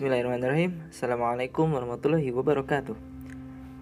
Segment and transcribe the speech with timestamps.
[0.00, 0.88] Bismillahirrahmanirrahim.
[0.88, 2.96] Assalamualaikum warahmatullahi wabarakatuh.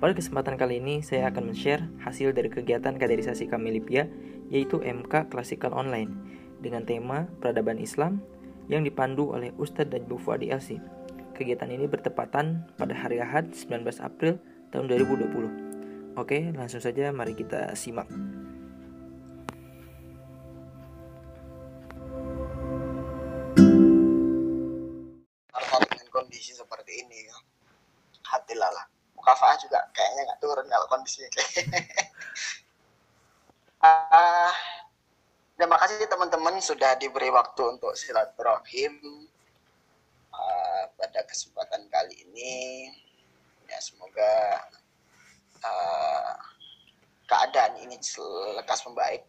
[0.03, 4.11] Pada kesempatan kali ini saya akan men-share hasil dari kegiatan kaderisasi kami Lipia
[4.51, 6.11] Yaitu MK Klasikal Online
[6.59, 8.19] Dengan tema Peradaban Islam
[8.67, 10.83] yang dipandu oleh Ustadz dan Bu Fuadi Elsi.
[11.39, 14.43] Kegiatan ini bertepatan pada hari Ahad 19 April
[14.75, 18.11] tahun 2020 Oke langsung saja mari kita simak
[26.39, 27.35] kondisi seperti ini ya.
[28.31, 28.87] hati lala
[29.19, 31.67] mukafah juga kayaknya nggak turun kalau kondisinya kayak
[33.83, 34.55] uh,
[35.59, 39.27] terima kasih teman-teman sudah diberi waktu untuk silaturahim
[40.31, 42.87] uh, pada kesempatan kali ini.
[43.67, 44.63] Ya semoga
[45.67, 46.39] uh,
[47.27, 47.99] keadaan ini
[48.63, 49.27] lekas membaik.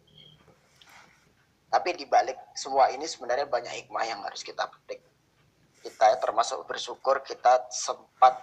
[1.74, 5.09] Tapi dibalik semua ini sebenarnya banyak hikmah yang harus kita petik
[5.80, 8.36] kita termasuk bersyukur kita sempat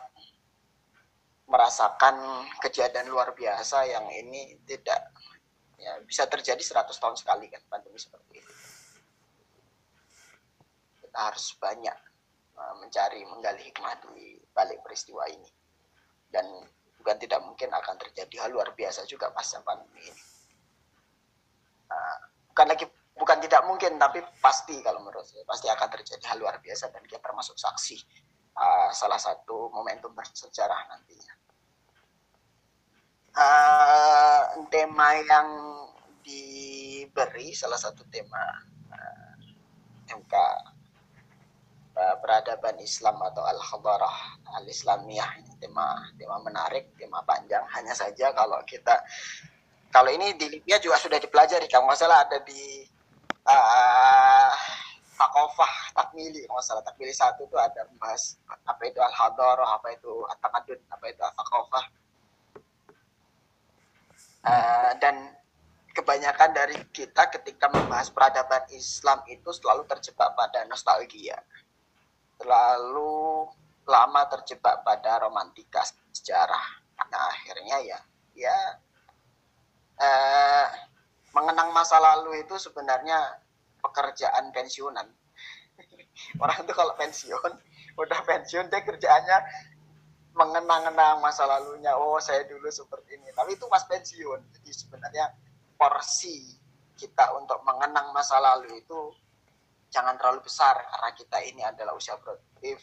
[1.47, 4.99] merasakan kejadian luar biasa yang ini tidak
[5.77, 8.53] ya bisa terjadi 100 tahun sekali kan pandemi seperti ini.
[11.08, 11.97] Kita harus banyak
[12.58, 15.47] uh, mencari menggali hikmah di balik peristiwa ini.
[16.27, 16.43] Dan
[16.99, 20.23] bukan tidak mungkin akan terjadi hal luar biasa juga pasca pandemi ini.
[21.88, 22.17] Uh,
[22.52, 22.85] bukan lagi
[23.17, 27.01] bukan tidak mungkin tapi pasti kalau menurut saya pasti akan terjadi hal luar biasa dan
[27.03, 27.97] kita termasuk saksi
[28.57, 31.33] uh, salah satu momentum bersejarah nantinya.
[33.37, 35.49] Uh, tema yang
[36.25, 38.41] diberi salah satu tema
[38.89, 39.33] uh,
[40.09, 40.33] MK
[41.93, 49.05] uh, peradaban Islam atau al-hadarah al-islamiyah tema tema menarik tema panjang hanya saja kalau kita
[49.93, 52.83] kalau ini di Libya juga sudah dipelajari kalau nggak salah ada di
[53.47, 54.52] uh,
[55.17, 56.83] takofah takmili kalau salah.
[56.86, 61.33] Takmili satu itu ada membahas apa itu al hadar apa itu at apa itu al
[61.33, 61.86] takofah
[64.45, 65.16] uh, dan
[65.98, 71.42] kebanyakan dari kita ketika membahas peradaban Islam itu selalu terjebak pada nostalgia.
[72.37, 73.49] Terlalu
[73.89, 75.82] lama terjebak pada romantika
[76.14, 76.86] sejarah.
[77.10, 77.99] Nah akhirnya ya
[78.37, 78.58] ya
[79.98, 80.67] uh,
[81.37, 83.37] mengenang masa lalu itu sebenarnya
[83.77, 85.05] pekerjaan pensiunan.
[86.42, 87.52] Orang itu kalau pensiun,
[87.93, 89.37] udah pensiun dia kerjaannya
[90.33, 91.93] mengenang-enang masa lalunya.
[91.93, 93.30] Oh, saya dulu seperti ini.
[93.37, 94.42] Tapi itu pas pensiun.
[94.58, 95.30] Jadi sebenarnya
[95.77, 96.58] porsi
[96.98, 99.14] kita untuk mengenang masa lalu itu
[99.93, 102.81] jangan terlalu besar karena kita ini adalah usia produktif,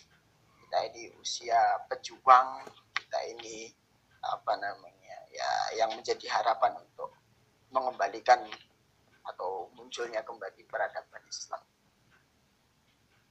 [0.62, 1.58] kita ini usia
[1.90, 2.62] pejuang,
[2.94, 3.74] kita ini
[4.24, 5.50] apa namanya ya
[5.84, 7.12] yang menjadi harapan untuk
[7.74, 8.38] mengembalikan
[9.26, 11.62] atau munculnya kembali peradaban Islam.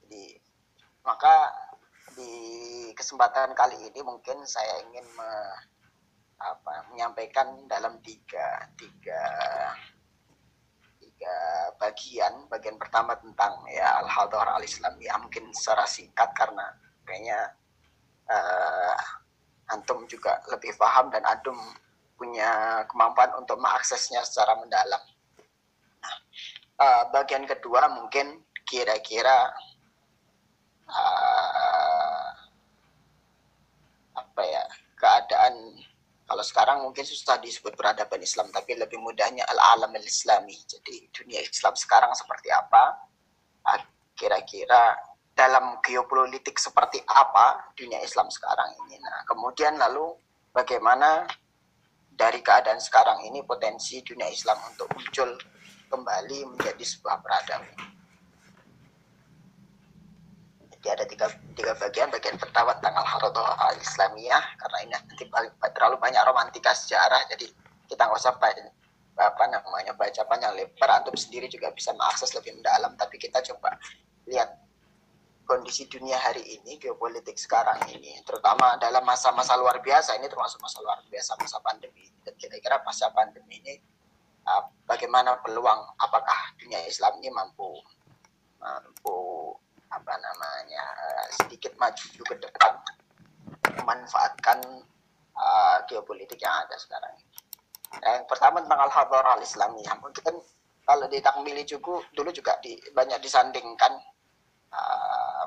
[0.04, 0.36] Jadi
[1.00, 1.48] maka
[2.12, 2.32] di
[2.92, 5.30] kesempatan kali ini mungkin saya ingin me,
[6.38, 9.22] apa, menyampaikan dalam tiga tiga
[11.00, 11.36] tiga
[11.80, 12.44] bagian.
[12.52, 16.68] Bagian pertama tentang ya al-hadar al-islamiyah mungkin secara singkat karena
[17.08, 17.40] kayaknya
[18.28, 18.96] uh,
[19.72, 21.56] antum juga lebih paham dan antum
[22.24, 25.02] punya kemampuan untuk mengaksesnya secara mendalam.
[26.00, 26.16] Nah,
[26.80, 29.52] uh, bagian kedua mungkin kira-kira
[30.88, 32.28] uh,
[34.16, 34.64] apa ya
[34.96, 35.76] keadaan
[36.24, 40.56] kalau sekarang mungkin susah disebut peradaban Islam tapi lebih mudahnya al-alam al-islami.
[40.64, 43.04] Jadi dunia Islam sekarang seperti apa?
[44.16, 44.96] Kira-kira
[45.36, 48.96] dalam geopolitik seperti apa dunia Islam sekarang ini?
[49.04, 50.16] Nah kemudian lalu
[50.56, 51.28] bagaimana
[52.14, 55.34] dari keadaan sekarang ini potensi dunia Islam untuk muncul
[55.90, 57.74] kembali menjadi sebuah peradaban.
[60.70, 61.26] Jadi ada tiga,
[61.58, 62.08] tiga bagian.
[62.12, 65.24] Bagian pertama tentang al-harodah al-islamiyah karena ini nanti
[65.74, 67.50] terlalu banyak romantika sejarah jadi
[67.88, 68.34] kita nggak usah
[69.14, 73.78] apa namanya baca panjang lebar antum sendiri juga bisa mengakses lebih mendalam tapi kita coba
[74.26, 74.63] lihat
[75.44, 80.80] kondisi dunia hari ini, geopolitik sekarang ini, terutama dalam masa-masa luar biasa, ini termasuk masa
[80.80, 82.08] luar biasa, masa pandemi.
[82.24, 83.76] Dan kira-kira pasca pandemi ini,
[84.48, 87.76] uh, bagaimana peluang, apakah dunia Islam ini mampu,
[88.58, 89.16] mampu
[89.92, 92.72] apa namanya, uh, sedikit maju ke depan,
[93.84, 94.58] memanfaatkan
[95.36, 97.36] uh, geopolitik yang ada sekarang ini.
[98.00, 99.94] Yang pertama tentang al-hadar al-islamiyah.
[100.02, 100.34] Mungkin
[100.84, 104.13] kalau di takmili juga dulu juga di, banyak disandingkan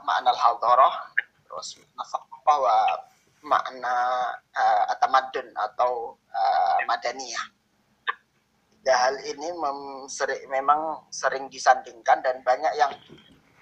[0.07, 1.11] makna al-hadarah
[1.43, 1.75] terus
[2.47, 2.75] bahwa
[3.43, 3.95] makna
[4.55, 7.57] uh, atamadun atau uh, madaniyah
[8.87, 12.87] tiga hal ini mem, seri, memang sering disandingkan dan banyak yang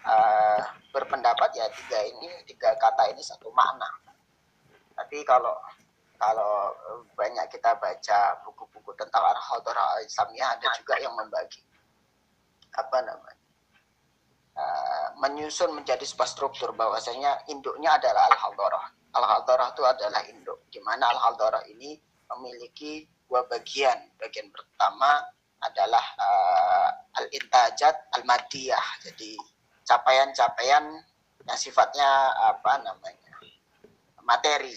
[0.05, 0.61] uh,
[0.93, 3.89] berpendapat ya tiga ini tiga kata ini satu makna.
[4.93, 5.57] Tapi kalau
[6.21, 6.77] kalau
[7.17, 11.65] banyak kita baca buku-buku tentang al-hadarah Islamiyah ada juga yang membagi
[12.77, 13.44] apa namanya
[14.55, 18.85] uh, menyusun menjadi sebuah struktur bahwasanya induknya adalah al-hadarah.
[19.15, 21.95] Al-hadarah itu adalah induk di mana al-hadarah ini
[22.35, 24.11] memiliki dua bagian.
[24.19, 25.23] Bagian pertama
[25.63, 26.89] adalah uh,
[27.23, 28.85] al-intajat al-madiyah.
[29.07, 29.39] Jadi
[29.85, 30.83] capaian-capaian
[31.45, 33.23] yang sifatnya apa namanya?
[34.25, 34.73] materi.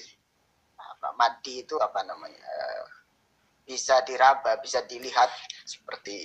[0.77, 2.37] Apa madi itu apa namanya?
[2.37, 2.85] Uh,
[3.65, 5.29] bisa diraba, bisa dilihat
[5.69, 6.25] seperti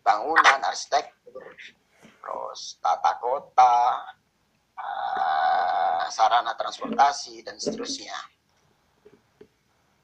[0.00, 1.44] bangunan, arsitektur,
[2.30, 4.06] terus tata kota,
[4.78, 8.14] uh, sarana transportasi dan seterusnya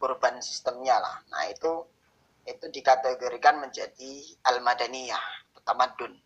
[0.02, 1.22] urban sistemnya lah.
[1.30, 1.86] Nah itu
[2.46, 5.22] itu dikategorikan menjadi al-madaniyah,
[5.62, 6.18] tamadun.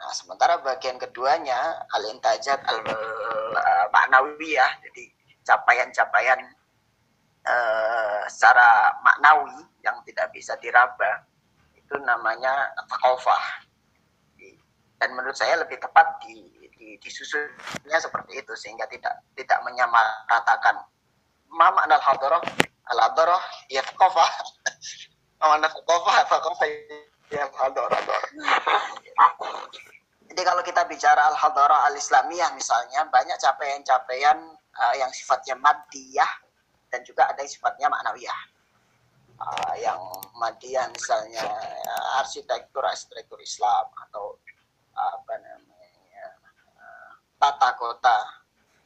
[0.00, 5.04] Nah, sementara bagian keduanya al-intajat al-ma'nawiyah, jadi
[5.44, 6.40] capaian-capaian
[7.44, 11.24] uh, secara maknawi yang tidak bisa diraba,
[11.76, 13.68] itu namanya takofah.
[15.00, 20.84] Dan menurut saya lebih tepat di, di, disusunnya seperti itu sehingga tidak tidak menyamaratakan.
[21.50, 22.44] Ma makna al-hadarah
[22.90, 24.26] al-hadarah ya kofa
[25.40, 26.66] makna kofa kofa
[27.30, 28.00] ya hadarah
[30.30, 34.38] jadi kalau kita bicara al-hadarah al-islamiyah misalnya banyak capaian-capaian
[34.74, 36.30] uh, yang sifatnya madiyah
[36.90, 38.40] dan juga ada yang sifatnya maknawiyah
[39.38, 40.00] uh, yang
[40.34, 41.46] madiyah misalnya
[41.86, 44.34] uh, arsitektur arsitektur Islam atau
[44.94, 46.26] apa namanya
[46.78, 48.18] uh, tata kota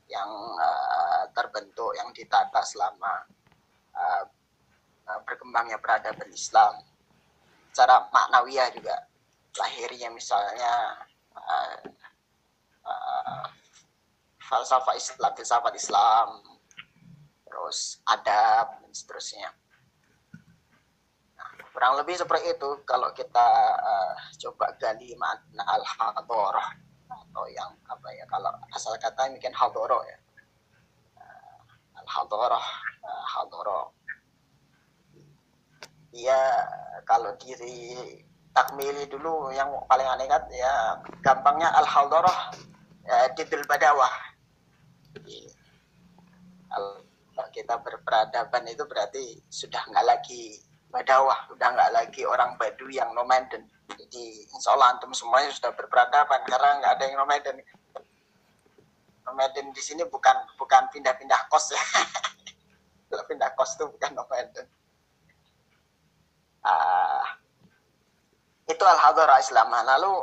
[0.08, 3.24] yang uh, terbentuk yang ditata selama
[3.96, 4.24] uh,
[5.24, 6.80] berkembangnya peradaban Islam
[7.74, 8.96] secara maknawiyah juga
[9.58, 11.02] lahirnya misalnya
[11.34, 11.76] uh,
[12.86, 13.46] uh,
[14.44, 16.28] falsafah Islam, filsafat Islam,
[17.48, 19.50] terus adab dan seterusnya.
[21.74, 23.48] Kurang lebih seperti itu kalau kita
[23.82, 24.14] uh,
[24.46, 26.70] coba gali makna al-hadarah
[27.10, 30.18] atau yang apa ya kalau asal kata mungkin hadoro ya.
[31.18, 32.62] Uh, al hadoroh
[33.02, 33.90] uh, hadoro
[36.14, 36.38] ya
[37.10, 38.22] kalau diri
[38.54, 40.94] takmili dulu yang paling aneh kan ya
[41.26, 42.38] gampangnya al hadoroh
[43.02, 44.14] ya, didil badawah
[46.70, 50.62] kalau kita berperadaban itu berarti sudah nggak lagi
[50.94, 53.66] badawah udah nggak lagi orang badu yang nomaden.
[53.90, 57.56] Jadi insya Allah antum semuanya sudah berperadaban karena nggak ada yang nomaden.
[59.26, 61.82] Nomaden di sini bukan bukan pindah-pindah kos ya.
[63.10, 64.66] Kalau pindah kos itu bukan nomaden.
[66.62, 67.26] Uh,
[68.70, 69.82] itu al-hadarah islamah.
[69.82, 70.14] Lalu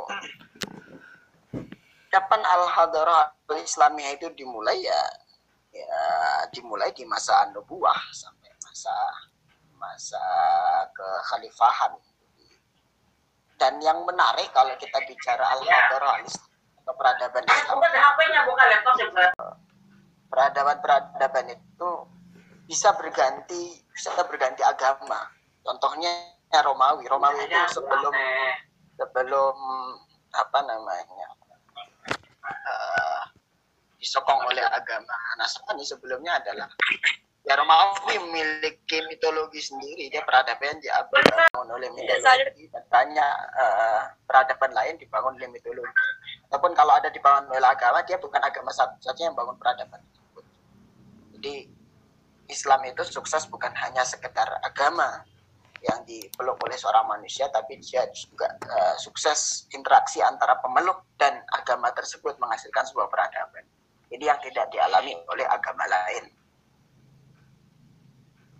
[2.08, 5.02] kapan al-hadarah islamiyah itu dimulai ya?
[5.72, 6.00] Ya
[6.52, 8.92] dimulai di masa nubuah sampai masa
[9.82, 10.22] masa
[10.94, 11.98] kekhalifahan.
[13.58, 16.38] Dan yang menarik kalau kita bicara al-moderalis
[16.82, 17.78] atau peradaban Islam.
[20.32, 21.90] Peradaban-peradaban itu
[22.66, 25.28] bisa berganti bisa berganti agama.
[25.62, 26.10] Contohnya
[26.50, 27.04] Romawi.
[27.06, 28.14] Romawi itu sebelum
[28.96, 29.56] sebelum
[30.32, 31.28] apa namanya
[32.48, 33.22] uh,
[34.00, 36.66] disokong oleh agama Nasrani sebelumnya adalah
[37.42, 40.06] ya Romawi memiliki mitologi sendiri.
[40.10, 42.70] Dia peradaban dibangun oleh mitologi.
[42.70, 46.06] dan banyak uh, peradaban lain dibangun oleh mitologi.
[46.50, 50.44] Ataupun kalau ada dibangun oleh agama dia bukan agama satu saja yang bangun peradaban tersebut.
[51.38, 51.54] Jadi
[52.46, 55.24] Islam itu sukses bukan hanya sekedar agama
[55.82, 61.90] yang dipeluk oleh seorang manusia tapi dia juga uh, sukses interaksi antara pemeluk dan agama
[61.90, 63.66] tersebut menghasilkan sebuah peradaban.
[64.06, 66.30] Jadi yang tidak dialami oleh agama lain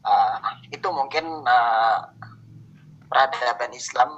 [0.07, 0.37] uh,
[0.71, 1.99] itu mungkin uh,
[3.07, 4.11] peradaban Islam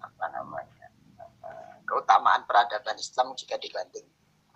[0.00, 0.88] apa namanya
[1.44, 4.06] uh, keutamaan peradaban Islam jika dibanding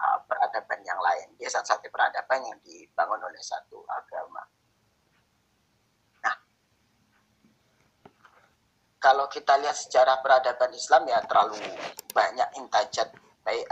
[0.00, 1.36] uh, peradaban yang lain.
[1.36, 4.42] Dia satu-satu peradaban yang dibangun oleh satu agama.
[6.24, 6.36] Nah
[9.00, 11.60] kalau kita lihat sejarah peradaban Islam ya terlalu
[12.12, 13.08] banyak intajat
[13.40, 13.64] baik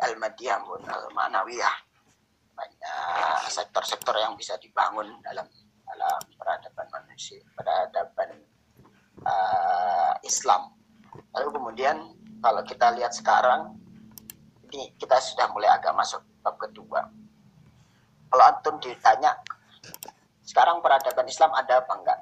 [0.00, 1.76] al-madiyah maupun al-manawiyah.
[2.56, 5.48] Banyak sektor-sektor yang bisa dibangun dalam
[6.50, 8.30] peradaban manusia, peradaban
[9.22, 10.74] uh, Islam.
[11.30, 11.96] Lalu kemudian
[12.42, 13.78] kalau kita lihat sekarang,
[14.66, 17.06] ini kita sudah mulai agak masuk bab kedua.
[18.30, 19.38] Kalau antum ditanya,
[20.42, 22.20] sekarang peradaban Islam ada apa enggak?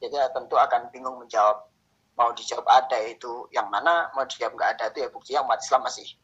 [0.00, 1.68] Jadi tentu akan bingung menjawab
[2.16, 5.62] mau dijawab ada itu yang mana mau dijawab nggak ada itu ya bukti yang umat
[5.62, 6.18] Islam masih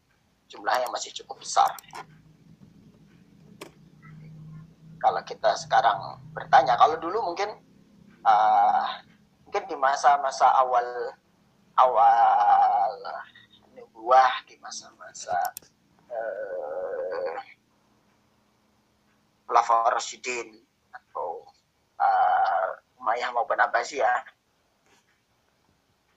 [0.51, 1.71] jumlahnya masih cukup besar
[5.05, 7.53] kalau kita sekarang bertanya kalau dulu mungkin
[8.25, 8.89] uh,
[9.45, 11.13] mungkin di masa-masa awal
[11.77, 12.93] awal
[13.77, 15.37] nubuah di masa-masa
[16.09, 17.37] uh,
[19.93, 20.57] Rasidin
[20.89, 21.45] atau
[22.01, 24.25] uh, Umayyah maupun Abbasiyah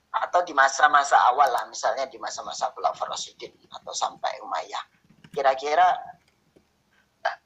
[0.09, 4.81] atau di masa-masa awal lah misalnya di masa-masa Khulafaur Rasyidin atau sampai Umayyah.
[5.29, 6.08] Kira-kira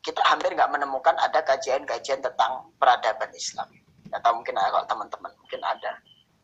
[0.03, 3.71] kita hampir nggak menemukan ada kajian-kajian tentang peradaban Islam.
[4.11, 5.97] Atau mungkin kalau teman-teman mungkin ada.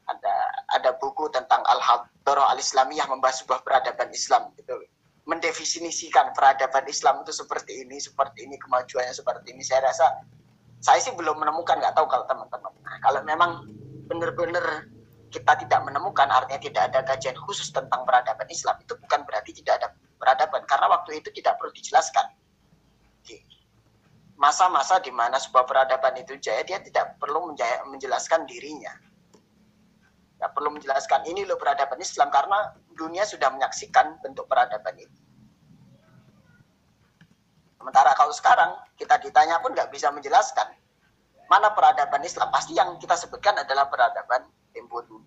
[0.10, 0.36] Ada
[0.74, 4.74] ada buku tentang Al-Hadarah Al-Islamiyah membahas sebuah peradaban Islam gitu.
[5.30, 9.62] Mendefinisikan peradaban Islam itu seperti ini seperti ini kemajuannya seperti ini.
[9.62, 10.26] Saya rasa
[10.82, 12.74] saya sih belum menemukan nggak tahu kalau teman-teman.
[12.82, 13.52] Nah, kalau memang
[14.10, 14.90] benar-benar
[15.30, 19.84] kita tidak menemukan artinya tidak ada kajian khusus tentang peradaban Islam itu bukan berarti tidak
[19.84, 19.88] ada
[20.18, 20.66] peradaban.
[20.66, 22.34] Karena waktu itu tidak perlu dijelaskan
[24.40, 27.52] masa-masa di mana sebuah peradaban itu jaya dia tidak perlu
[27.92, 28.96] menjelaskan dirinya
[30.40, 35.20] tidak perlu menjelaskan ini loh peradaban Islam karena dunia sudah menyaksikan bentuk peradaban itu
[37.76, 40.72] sementara kalau sekarang kita ditanya pun nggak bisa menjelaskan
[41.50, 45.26] mana peradaban Islam pasti yang kita sebutkan adalah peradaban tempo dulu.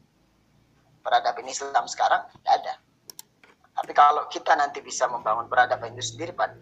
[1.03, 2.75] Peradaban Islam sekarang tidak ada.
[3.75, 6.55] Tapi kalau kita nanti bisa membangun peradaban itu sendiri pada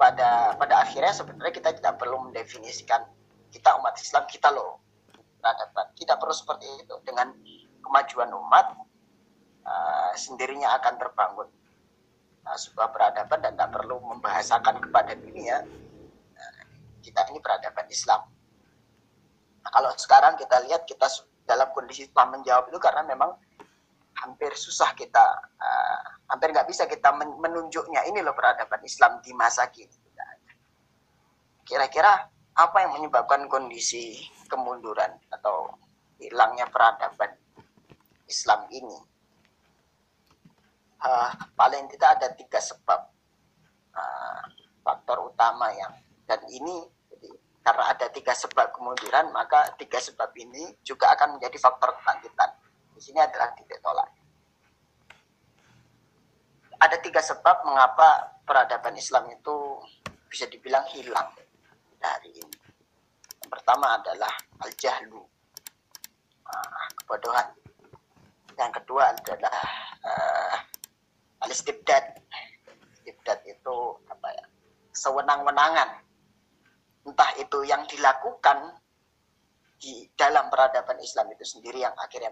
[0.00, 3.04] pada, pada akhirnya sebenarnya kita tidak perlu mendefinisikan
[3.52, 4.80] kita umat Islam kita loh
[5.40, 5.86] peradaban.
[5.92, 6.94] Tidak perlu seperti itu.
[7.04, 7.28] Dengan
[7.84, 8.66] kemajuan umat
[9.68, 11.48] uh, sendirinya akan terbangun
[12.48, 15.64] uh, sebuah peradaban dan tidak perlu membahasakan kepada dunia
[16.36, 16.62] uh,
[17.04, 18.24] kita ini peradaban Islam.
[19.60, 21.04] Nah, kalau sekarang kita lihat kita
[21.44, 23.36] dalam kondisi telah menjawab itu karena memang
[24.16, 25.24] hampir susah kita
[25.60, 29.98] uh, hampir nggak bisa kita menunjuknya ini loh peradaban Islam di masa kini
[31.66, 34.18] kira-kira apa yang menyebabkan kondisi
[34.50, 35.70] kemunduran atau
[36.18, 37.30] hilangnya peradaban
[38.26, 38.98] Islam ini
[40.98, 43.00] uh, paling tidak ada tiga sebab
[43.94, 44.42] uh,
[44.82, 45.94] faktor utama yang
[46.26, 46.90] dan ini
[47.60, 52.50] karena ada tiga sebab kemunduran, maka tiga sebab ini juga akan menjadi faktor kebangkitan.
[52.96, 54.08] Di sini adalah titik tolak.
[56.80, 59.76] Ada tiga sebab mengapa peradaban Islam itu
[60.32, 61.28] bisa dibilang hilang
[62.00, 62.58] dari ini.
[63.44, 64.32] Yang pertama adalah
[64.64, 65.20] al-jahlu,
[66.48, 67.48] ah, kebodohan.
[68.56, 69.60] Yang kedua adalah
[70.04, 70.56] uh,
[71.44, 72.20] al-istibdad.
[73.00, 73.76] Istibdad itu
[74.08, 74.44] apa ya?
[74.92, 75.88] Sewenang-wenangan
[77.08, 78.76] entah itu yang dilakukan
[79.80, 82.28] di dalam peradaban Islam itu sendiri yang akhirnya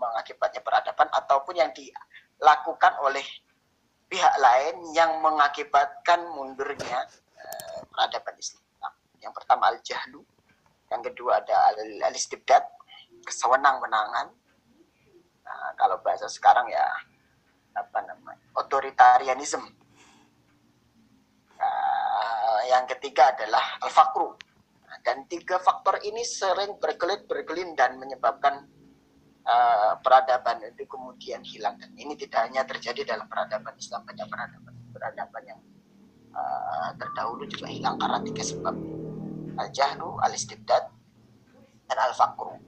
[0.00, 3.24] mengakibatnya peradaban ataupun yang dilakukan oleh
[4.14, 7.02] pihak lain yang mengakibatkan mundurnya
[7.34, 8.94] uh, peradaban Islam.
[9.18, 10.22] Yang pertama al-jahlu,
[10.94, 11.74] yang kedua ada
[12.06, 12.62] al-istibdad,
[13.26, 14.30] kesewenang-wenangan.
[15.42, 16.86] Nah, kalau bahasa sekarang ya
[17.74, 18.38] apa namanya?
[18.54, 19.66] otoritarianisme
[22.68, 24.34] yang ketiga adalah al-fakru.
[24.88, 28.66] Nah, dan tiga faktor ini sering berkelit berkelin dan menyebabkan
[29.44, 31.76] uh, peradaban itu kemudian hilang.
[31.78, 35.60] Dan ini tidak hanya terjadi dalam peradaban Islam, banyak peradaban peradaban yang
[36.32, 38.74] uh, terdahulu juga hilang karena tiga sebab
[39.58, 40.84] al-jahlu, al-istibdad,
[41.86, 42.58] dan al-fakru.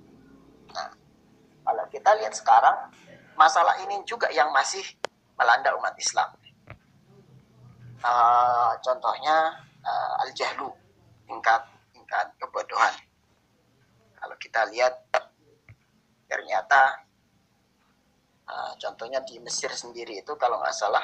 [0.75, 0.91] Nah,
[1.67, 2.93] kalau kita lihat sekarang,
[3.35, 4.83] masalah ini juga yang masih
[5.35, 6.31] melanda umat Islam.
[8.05, 10.71] Uh, contohnya uh, al-jahlu,
[11.27, 12.95] tingkat tingkat kebodohan.
[14.15, 15.06] Kalau kita lihat
[16.27, 17.07] ternyata
[18.47, 21.03] uh, contohnya di Mesir sendiri itu kalau nggak salah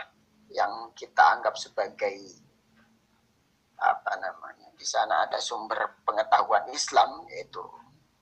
[0.52, 2.14] yang kita anggap sebagai
[3.82, 7.62] apa namanya di sana ada sumber pengetahuan Islam yaitu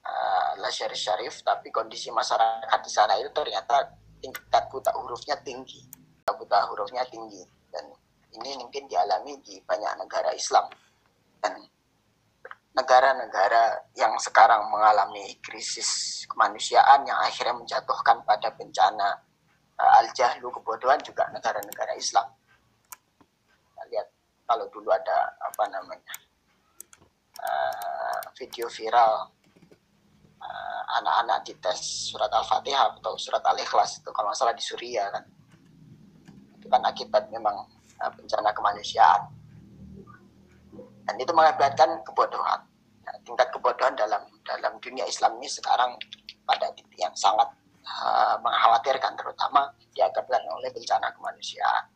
[0.05, 5.83] uh, Syarif Syarif tapi kondisi masyarakat di sana itu ternyata tingkat buta hurufnya tinggi.
[6.31, 7.43] Buta hurufnya tinggi.
[7.73, 7.91] Dan
[8.39, 10.71] ini mungkin dialami di banyak negara Islam.
[11.43, 11.59] Dan
[12.71, 19.19] negara-negara yang sekarang mengalami krisis kemanusiaan yang akhirnya menjatuhkan pada bencana
[19.75, 22.31] uh, al-jahlu kebodohan juga negara-negara Islam.
[23.19, 24.09] Kita lihat
[24.47, 26.15] kalau dulu ada apa namanya
[27.43, 29.35] uh, video viral
[30.39, 35.25] uh, anak-anak dites surat al-fatihah atau surat al-ikhlas itu kalau masalah di Suriah kan
[36.61, 37.67] itu kan akibat memang
[38.01, 39.29] Eh, bencana kemanusiaan.
[41.11, 42.63] Dan itu mengakibatkan kebodohan.
[43.03, 45.99] Nah, tingkat kebodohan dalam dalam dunia Islam ini sekarang
[46.47, 47.51] pada titik yang sangat
[47.83, 51.91] uh, mengkhawatirkan terutama diakibatkan oleh bencana kemanusiaan.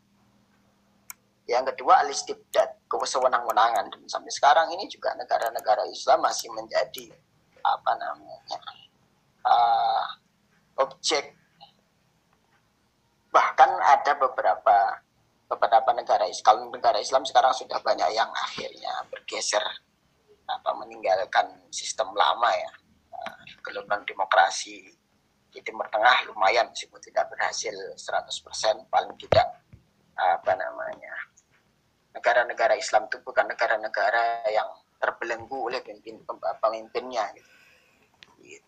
[1.46, 7.14] Yang kedua alistibdat, kewenang-wenangan dan sampai sekarang ini juga negara-negara Islam masih menjadi
[7.62, 8.58] apa namanya
[9.46, 10.04] uh,
[10.82, 11.38] objek
[13.30, 14.98] bahkan ada beberapa
[15.48, 19.62] beberapa negara Islam negara Islam sekarang sudah banyak yang akhirnya bergeser
[20.44, 22.72] apa meninggalkan sistem lama ya
[23.12, 24.92] uh, gelombang demokrasi
[25.48, 29.62] di Timur Tengah lumayan meskipun tidak berhasil 100% paling tidak
[30.14, 31.14] apa namanya
[32.14, 34.70] negara-negara Islam itu bukan negara-negara yang
[35.02, 36.22] terbelenggu oleh pemimpin
[36.62, 37.50] pemimpinnya gitu.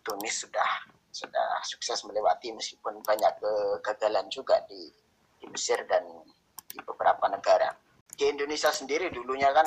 [0.03, 0.69] Tunis sudah
[1.11, 3.41] sudah sukses melewati meskipun banyak
[3.81, 4.91] kegagalan juga di,
[5.39, 6.03] di Mesir dan
[6.77, 7.73] di beberapa negara.
[8.13, 9.65] Di Indonesia sendiri dulunya kan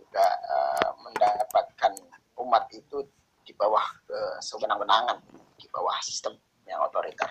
[0.00, 1.92] juga uh, mendapatkan
[2.40, 3.04] umat itu
[3.44, 5.20] di bawah kesewenang-wenangan,
[5.60, 6.32] di bawah sistem
[6.64, 7.28] yang otoriter.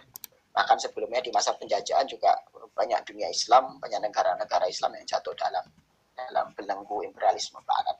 [0.51, 2.35] Bahkan sebelumnya di masa penjajahan juga
[2.75, 5.63] banyak dunia Islam, banyak negara-negara Islam yang jatuh dalam
[6.13, 7.97] dalam belenggu imperialisme Barat.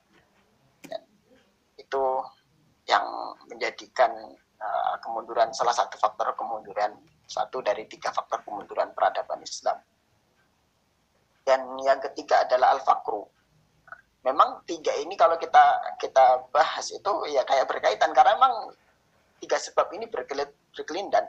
[0.86, 1.02] Dan
[1.80, 2.04] itu
[2.86, 3.06] yang
[3.48, 4.12] menjadikan
[4.60, 6.92] uh, kemunduran salah satu faktor kemunduran
[7.32, 9.80] satu dari tiga faktor kemunduran peradaban Islam.
[11.52, 13.28] Dan yang ketiga adalah al-fakru.
[14.24, 18.16] Memang tiga ini kalau kita kita bahas itu ya kayak berkaitan.
[18.16, 18.72] Karena memang
[19.44, 21.28] tiga sebab ini berkelindan.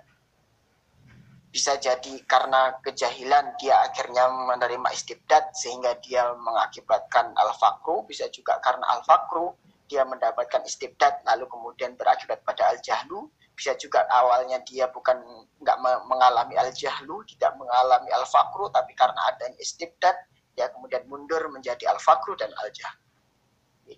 [1.50, 8.86] Bisa jadi karena kejahilan dia akhirnya menerima istibdat sehingga dia mengakibatkan al-fakru bisa juga karena
[8.94, 9.50] al-fakru
[9.90, 15.20] dia mendapatkan istibdat lalu kemudian berakibat pada al-jahlu bisa juga awalnya dia bukan
[15.60, 15.78] nggak
[16.08, 20.16] mengalami al-jahlu tidak mengalami al-fakru tapi karena adanya istibdat
[20.56, 23.00] dia kemudian mundur menjadi al-fakru dan al-jahlu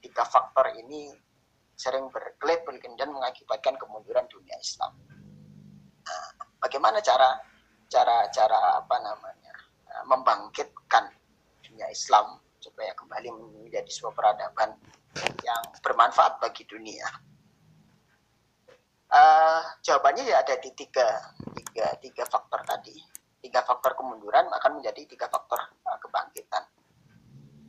[0.03, 1.15] tiga faktor ini
[1.79, 2.67] sering berkelit
[2.99, 4.91] dan mengakibatkan kemunduran dunia Islam
[6.03, 7.39] nah, bagaimana cara
[7.87, 9.55] cara cara apa namanya
[10.03, 11.15] membangkitkan
[11.63, 13.29] dunia Islam supaya kembali
[13.65, 14.75] menjadi sebuah peradaban
[15.45, 17.07] yang bermanfaat bagi dunia?
[19.15, 21.07] Uh, jawabannya ya ada di tiga,
[21.55, 22.99] tiga, tiga faktor tadi.
[23.39, 26.67] Tiga faktor kemunduran akan menjadi tiga faktor uh, kebangkitan.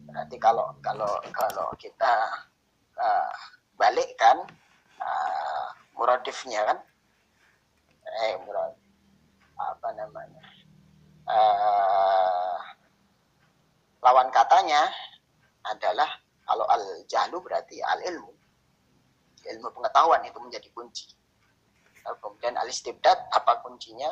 [0.10, 2.14] Berarti kalau kalau kalau kita
[2.98, 3.36] uh,
[3.78, 4.42] balikkan
[4.98, 6.82] uh, muradifnya kan,
[8.26, 8.74] eh murad
[9.56, 10.44] apa namanya
[11.30, 12.58] uh,
[14.02, 14.90] lawan katanya
[15.62, 16.10] adalah
[16.42, 18.34] kalau al jahlu berarti al ilmu.
[19.46, 21.25] Ilmu pengetahuan itu menjadi kunci.
[22.06, 24.12] Kemudian al istibdad apa kuncinya?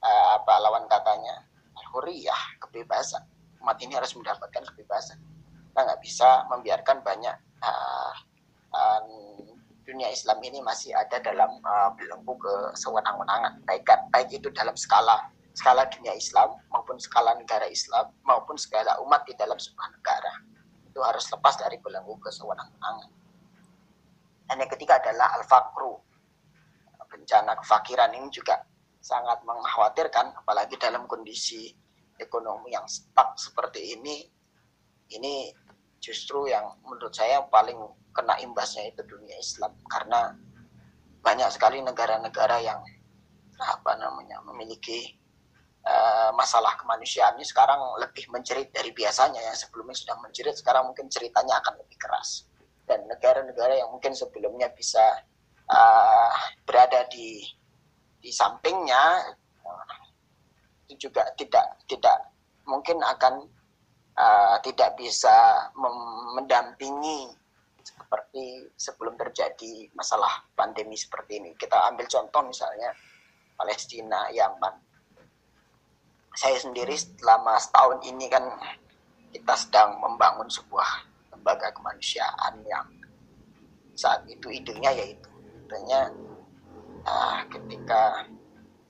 [0.00, 1.44] Uh, apa lawan katanya?
[1.76, 3.20] Al huriyah, kebebasan.
[3.60, 5.20] Umat ini harus mendapatkan kebebasan.
[5.70, 8.14] Kita nggak bisa membiarkan banyak uh,
[8.72, 9.00] uh,
[9.84, 13.82] dunia Islam ini masih ada dalam uh, belenggu kesewenang-wenangan baik
[14.14, 15.18] baik itu dalam skala
[15.50, 20.32] skala dunia Islam maupun skala negara Islam maupun skala umat di dalam sebuah negara
[20.90, 23.10] itu harus lepas dari belenggu kesewenang-wenangan.
[24.50, 25.94] Dan yang ketiga adalah al-fakru.
[27.10, 28.62] Bencana kefakiran ini juga
[29.02, 31.74] sangat mengkhawatirkan, apalagi dalam kondisi
[32.16, 34.24] ekonomi yang stuck seperti ini.
[35.10, 35.50] Ini
[35.98, 37.76] justru yang menurut saya paling
[38.14, 39.74] kena imbasnya itu dunia Islam.
[39.90, 40.30] Karena
[41.20, 42.80] banyak sekali negara-negara yang
[43.60, 45.20] apa namanya memiliki
[45.84, 51.12] uh, masalah kemanusiaan ini sekarang lebih menjerit dari biasanya yang sebelumnya sudah menjerit sekarang mungkin
[51.12, 52.48] ceritanya akan lebih keras
[52.88, 55.00] dan negara-negara yang mungkin sebelumnya bisa
[55.70, 56.34] uh,
[56.66, 57.46] berada di
[58.20, 59.32] di sampingnya
[60.90, 62.34] itu juga tidak tidak
[62.66, 63.46] mungkin akan
[64.18, 65.70] uh, tidak bisa
[66.36, 67.30] mendampingi
[67.80, 71.54] seperti sebelum terjadi masalah pandemi seperti ini.
[71.56, 72.90] Kita ambil contoh misalnya
[73.56, 74.74] Palestina, Yaman,
[76.34, 78.44] saya sendiri selama setahun ini kan
[79.30, 82.86] kita sedang membangun sebuah lembaga kemanusiaan yang
[83.94, 85.29] saat itu idenya yaitu
[85.70, 86.10] idenya
[87.06, 88.26] uh, ketika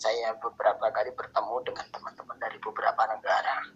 [0.01, 3.69] saya beberapa kali bertemu dengan teman-teman dari beberapa negara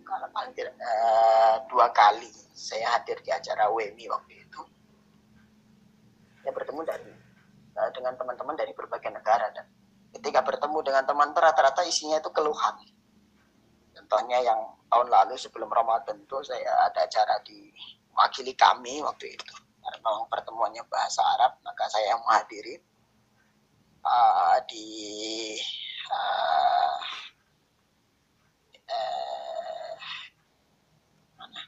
[0.00, 4.62] kalau paling tidak uh, dua kali saya hadir di acara WMI waktu itu
[6.40, 7.12] saya bertemu dari
[7.76, 9.68] uh, dengan teman-teman dari berbagai negara dan
[10.16, 12.76] ketika bertemu dengan teman rata-rata isinya itu keluhan.
[13.96, 14.60] Contohnya yang
[14.92, 17.72] tahun lalu sebelum Ramadan itu saya ada acara di
[18.12, 22.78] wakili kami waktu itu memang pertemuannya bahasa Arab maka saya yang menghadiri
[24.06, 24.86] uh, di
[26.10, 26.98] uh,
[31.38, 31.62] mana?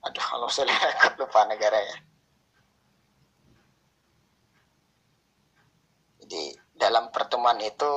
[0.00, 0.68] Aduh kalau saya
[1.20, 1.96] lupa negara ya.
[6.20, 7.92] Jadi dalam pertemuan itu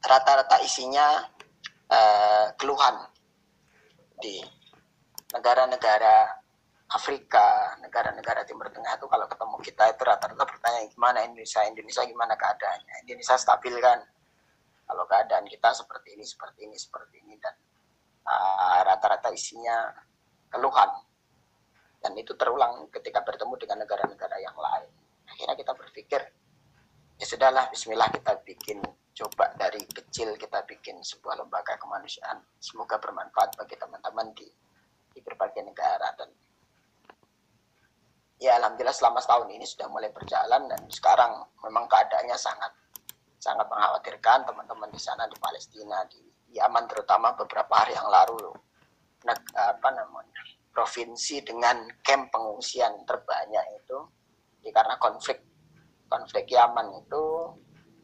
[0.00, 1.24] rata-rata isinya
[1.90, 2.96] uh, keluhan
[4.22, 4.38] di
[5.34, 6.40] negara-negara
[6.90, 12.34] Afrika, negara-negara Timur Tengah itu kalau ketemu kita itu rata-rata bertanya gimana Indonesia, Indonesia gimana
[12.34, 14.02] keadaannya, Indonesia stabil kan?
[14.90, 17.54] Kalau keadaan kita seperti ini, seperti ini, seperti ini dan
[18.26, 19.86] uh, rata-rata uh, isinya
[20.50, 20.90] keluhan
[22.02, 24.90] dan itu terulang ketika bertemu dengan negara-negara yang lain.
[25.30, 26.20] Akhirnya kita berpikir
[27.20, 28.82] ya sudahlah Bismillah kita bikin
[29.14, 32.40] coba dari kecil kita bikin sebuah lembaga kemanusiaan.
[32.62, 34.46] Semoga bermanfaat bagi teman-teman di
[35.10, 36.30] di berbagai negara dan
[38.40, 42.72] ya alhamdulillah selama setahun ini sudah mulai berjalan dan sekarang memang keadaannya sangat
[43.36, 46.22] sangat mengkhawatirkan teman-teman di sana di Palestina di
[46.56, 48.54] Yaman terutama beberapa hari yang lalu
[49.54, 50.40] apa namanya
[50.72, 53.98] provinsi dengan camp pengungsian terbanyak itu
[54.64, 55.44] ya karena konflik
[56.08, 57.22] konflik Yaman itu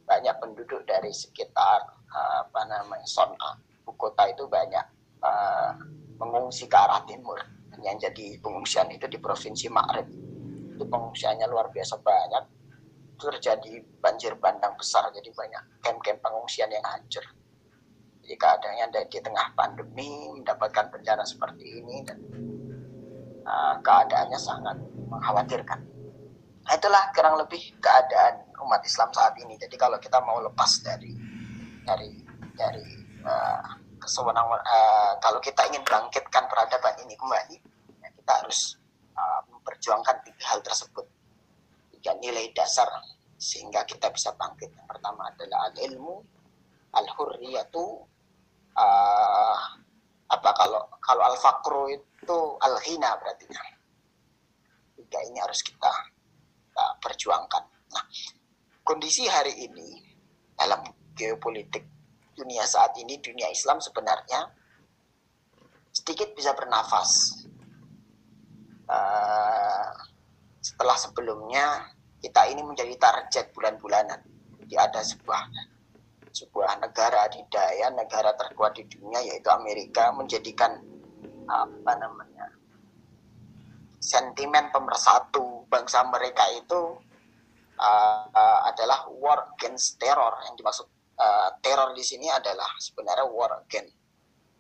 [0.06, 1.82] banyak penduduk dari sekitar
[2.16, 4.82] apa namanya Son'a ibu kota itu banyak
[5.22, 5.70] uh,
[6.18, 7.38] mengungsi ke arah timur.
[7.84, 10.08] Yang jadi pengungsian itu di provinsi Ma'rib
[10.74, 12.44] itu pengungsiannya luar biasa banyak.
[13.14, 17.22] Itu terjadi banjir bandang besar jadi banyak camp-camp pengungsian yang hancur.
[18.26, 22.18] Jadi keadaannya ada di tengah pandemi mendapatkan bencana seperti ini dan
[23.46, 25.80] uh, keadaannya sangat mengkhawatirkan.
[26.66, 29.54] Nah, itulah kurang lebih keadaan umat Islam saat ini.
[29.60, 31.12] Jadi kalau kita mau lepas dari
[31.84, 32.10] dari
[32.56, 32.88] dari
[33.22, 33.62] uh,
[34.00, 37.56] uh, kalau kita ingin bangkitkan peradaban ini kembali
[38.00, 38.80] ya kita harus
[39.14, 41.06] uh, memperjuangkan tiga hal tersebut.
[41.98, 42.88] Tiga nilai dasar
[43.36, 44.72] sehingga kita bisa bangkit.
[44.72, 46.16] Yang pertama adalah al ilmu
[46.96, 47.84] al hurriyatu
[48.72, 49.58] uh,
[50.26, 53.46] apa kalau kalau al fakru itu al ghina berarti
[54.96, 55.92] tiga ini harus kita,
[56.98, 57.75] perjuangkan
[58.86, 59.98] kondisi hari ini
[60.54, 60.86] dalam
[61.18, 61.82] geopolitik
[62.38, 64.46] dunia saat ini dunia Islam sebenarnya
[65.90, 67.42] sedikit bisa bernafas
[68.86, 69.90] uh,
[70.62, 71.90] setelah sebelumnya
[72.22, 74.22] kita ini menjadi target bulan-bulanan.
[74.62, 75.42] Jadi ada sebuah
[76.30, 80.78] sebuah negara adidaya, negara terkuat di dunia yaitu Amerika menjadikan
[81.46, 82.50] apa namanya
[84.02, 86.98] sentimen pemersatu bangsa mereka itu
[87.80, 90.34] uh, uh, adalah war against terror.
[90.48, 90.86] Yang dimaksud
[91.20, 93.94] uh, teror di sini adalah sebenarnya war against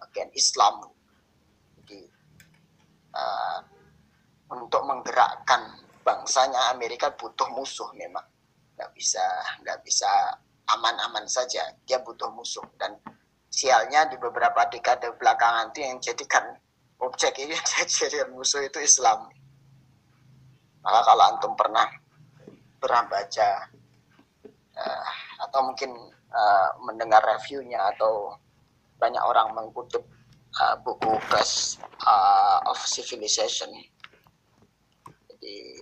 [0.04, 0.84] against Islam.
[1.80, 2.00] Jadi
[3.16, 3.58] uh,
[4.52, 8.24] untuk menggerakkan bangsanya Amerika butuh musuh memang.
[8.76, 9.24] Nggak bisa
[9.64, 10.08] nggak bisa
[10.76, 11.64] aman-aman saja.
[11.88, 12.64] Dia butuh musuh.
[12.76, 12.94] Dan
[13.48, 16.44] sialnya di beberapa dekade belakangan itu yang jadikan
[17.00, 17.56] objek ini
[18.00, 19.28] jadi musuh itu Islam.
[20.86, 21.88] Maka kalau antum pernah
[22.80, 23.50] pernah baca.
[24.76, 25.08] Uh,
[25.48, 25.88] atau mungkin
[26.32, 28.36] uh, mendengar reviewnya atau
[29.00, 30.04] banyak orang mengutip
[30.60, 33.72] uh, buku Best uh, of Civilization.
[35.40, 35.80] Di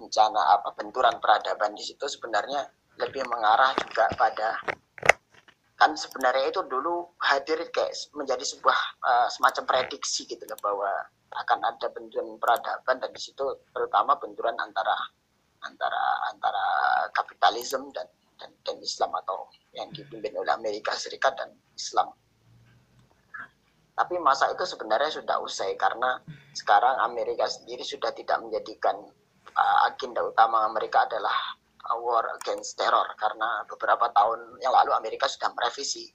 [0.00, 2.64] bencana apa benturan peradaban di situ sebenarnya
[2.96, 4.56] lebih mengarah juga pada
[5.80, 10.92] kan sebenarnya itu dulu hadir kayak menjadi sebuah uh, semacam prediksi gitu loh bahwa
[11.30, 14.92] akan ada benturan peradaban dan di situ terutama benturan antara
[15.64, 16.64] antara antara
[17.12, 18.08] kapitalisme dan,
[18.40, 22.10] dan dan Islam atau yang dipimpin oleh Amerika Serikat dan Islam
[24.00, 26.16] tapi masa itu sebenarnya sudah usai karena
[26.56, 28.96] sekarang Amerika sendiri sudah tidak menjadikan
[29.52, 31.36] uh, agenda utama mereka adalah
[32.00, 36.08] war against terror karena beberapa tahun yang lalu Amerika sudah merevisi.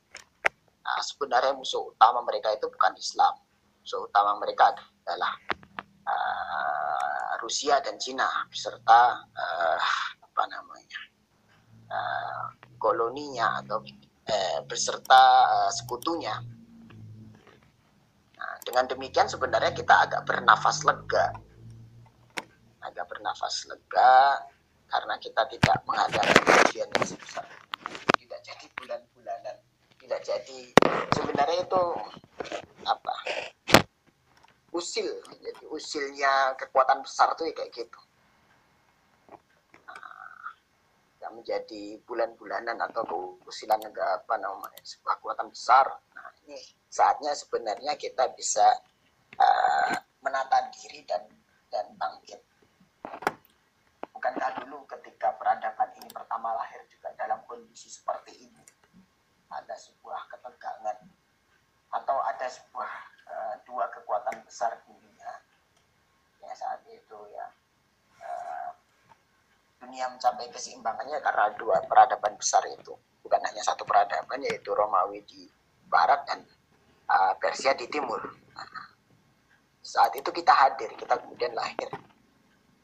[0.82, 3.38] Nah, sebenarnya musuh utama mereka itu bukan Islam.
[3.86, 4.74] Musuh utama mereka
[5.06, 5.38] adalah
[6.06, 9.80] uh, Rusia dan Cina beserta uh,
[10.22, 11.02] apa namanya
[11.90, 12.46] uh,
[12.78, 13.82] koloninya atau
[14.30, 16.38] uh, beserta uh, sekutunya.
[18.66, 21.38] Dengan demikian sebenarnya kita agak bernafas lega.
[22.82, 24.42] Agak bernafas lega
[24.90, 26.34] karena kita tidak menghadapi
[26.66, 27.46] ujian yang sebesar
[28.20, 29.58] tidak jadi bulan-bulanan.
[30.02, 30.60] Tidak jadi
[31.14, 31.84] sebenarnya itu
[32.86, 33.16] apa
[34.76, 35.08] usil
[35.72, 38.00] usilnya kekuatan besar tuh ya kayak gitu
[41.22, 46.58] nah, menjadi bulan-bulanan atau usilan apa namanya sebuah kekuatan besar nah ini
[46.90, 48.64] saatnya sebenarnya kita bisa
[49.36, 49.92] uh,
[50.24, 51.28] menata diri dan
[51.70, 52.40] dan bangkit.
[54.16, 58.64] Bukankah dulu ketika peradaban ini pertama lahir juga dalam kondisi seperti ini?
[59.52, 60.98] Ada sebuah ketegangan
[61.94, 62.92] atau ada sebuah
[63.28, 64.82] uh, dua kekuatan besar
[69.96, 72.92] dunia itu mencapai keseimbangannya karena dua peradaban besar itu
[73.24, 75.48] bukan hanya satu peradaban yaitu Romawi di
[75.88, 76.44] barat dan
[77.08, 78.20] uh, Persia di timur.
[78.20, 78.92] Nah,
[79.80, 81.88] saat itu kita hadir, kita kemudian lahir.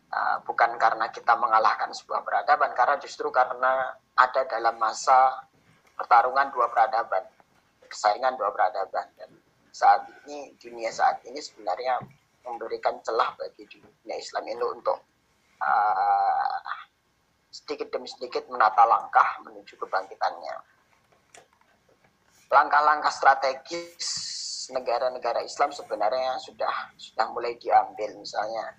[0.07, 5.43] Uh, bukan karena kita mengalahkan sebuah peradaban, karena justru karena ada dalam masa
[5.99, 7.27] pertarungan dua peradaban,
[7.83, 9.11] persaingan dua peradaban.
[9.19, 9.35] Dan
[9.75, 11.99] saat ini, dunia saat ini sebenarnya
[12.47, 15.11] memberikan celah bagi dunia Islam ini untuk
[15.59, 16.20] uh,
[17.51, 20.55] sedikit demi sedikit menata langkah menuju kebangkitannya.
[22.47, 24.07] Langkah-langkah strategis
[24.71, 28.15] negara-negara Islam sebenarnya sudah sudah mulai diambil.
[28.15, 28.71] Misalnya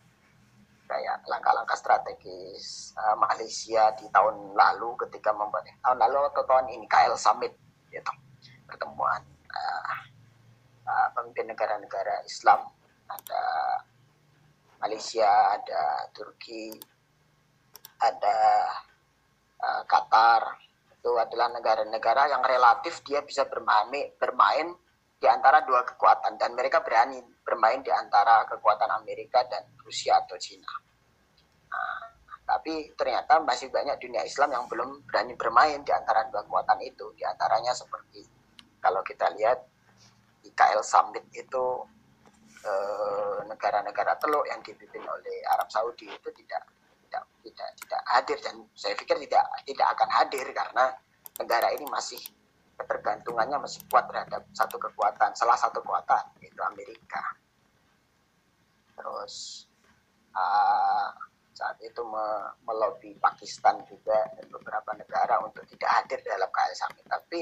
[0.88, 6.88] kayak langkah-langkah strategis uh, Malaysia di tahun lalu ketika membuat tahun lalu atau tahun ini
[6.88, 7.52] KL Summit
[7.92, 8.12] gitu.
[8.64, 9.20] Pertemuan
[9.52, 10.00] uh,
[10.88, 12.72] uh, pemimpin negara-negara Islam.
[13.12, 13.44] Ada
[14.80, 15.28] Malaysia
[15.60, 16.72] ada Turki
[18.02, 18.38] ada
[19.62, 20.42] uh, Qatar
[21.02, 24.70] itu adalah negara-negara yang relatif dia bisa bermain bermain
[25.18, 30.34] di antara dua kekuatan dan mereka berani bermain di antara kekuatan Amerika dan Rusia atau
[30.34, 30.70] Cina.
[31.70, 32.02] Nah,
[32.42, 37.14] tapi ternyata masih banyak dunia Islam yang belum berani bermain di antara dua kekuatan itu.
[37.14, 38.26] Di antaranya seperti
[38.82, 39.62] kalau kita lihat
[40.42, 41.64] di KL Summit itu
[42.66, 46.66] eh, negara-negara teluk yang dipimpin oleh Arab Saudi itu tidak
[47.12, 50.84] tidak tidak tidak hadir dan saya pikir tidak tidak akan hadir karena
[51.36, 52.20] negara ini masih
[52.80, 57.20] ketergantungannya masih kuat terhadap satu kekuatan, salah satu kekuatan yaitu Amerika.
[58.96, 59.66] Terus
[60.32, 61.08] uh,
[61.52, 62.26] saat itu me
[62.64, 67.06] melobi Pakistan juga dan beberapa negara untuk tidak hadir dalam KL Summit.
[67.06, 67.40] Tapi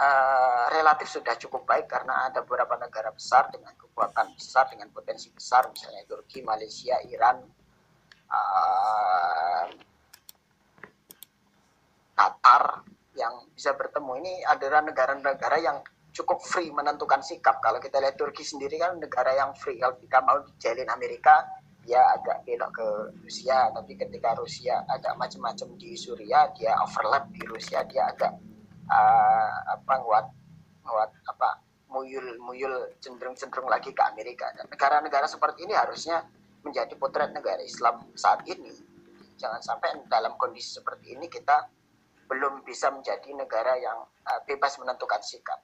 [0.00, 5.28] uh, relatif sudah cukup baik karena ada beberapa negara besar dengan kekuatan besar, dengan potensi
[5.30, 7.44] besar, misalnya Turki, Malaysia, Iran,
[8.30, 9.64] uh,
[12.16, 12.84] Qatar,
[13.16, 17.62] yang bisa bertemu ini adalah negara-negara yang cukup free menentukan sikap.
[17.62, 19.78] Kalau kita lihat Turki sendiri kan negara yang free.
[19.78, 21.48] Kalau kita mau dijalin Amerika,
[21.86, 22.86] dia agak belok ke
[23.24, 23.72] Rusia.
[23.72, 28.32] Tapi ketika Rusia agak macam-macam di Suriah, dia overlap di Rusia, dia agak
[28.90, 30.26] uh, apa nguat
[30.84, 31.48] nguat apa
[31.90, 34.50] muyul muyul cenderung cenderung lagi ke Amerika.
[34.68, 36.22] Negara-negara seperti ini harusnya
[36.64, 38.72] menjadi potret negara Islam saat ini.
[39.40, 41.68] Jangan sampai dalam kondisi seperti ini kita
[42.30, 45.58] belum bisa menjadi negara yang uh, bebas menentukan sikap.